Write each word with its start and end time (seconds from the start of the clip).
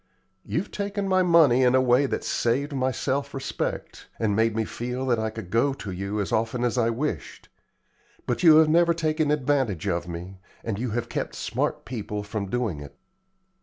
You've 0.43 0.71
taken 0.71 1.07
my 1.07 1.21
money 1.21 1.61
in 1.61 1.75
a 1.75 1.79
way 1.79 2.07
that 2.07 2.23
saved 2.23 2.73
my 2.73 2.89
self 2.89 3.35
respect, 3.35 4.07
and 4.17 4.35
made 4.35 4.55
me 4.55 4.65
feel 4.65 5.05
that 5.05 5.19
I 5.19 5.29
could 5.29 5.51
go 5.51 5.73
to 5.75 5.91
you 5.91 6.19
as 6.19 6.31
often 6.31 6.63
as 6.63 6.75
I 6.75 6.89
wished; 6.89 7.49
but 8.25 8.41
you 8.41 8.55
have 8.55 8.67
never 8.67 8.95
taken 8.95 9.29
advantage 9.29 9.87
of 9.87 10.07
me, 10.07 10.39
and 10.63 10.79
you 10.79 10.89
have 10.89 11.07
kept 11.07 11.35
smart 11.35 11.85
people 11.85 12.23
from 12.23 12.49
doing 12.49 12.79
it. 12.79 12.97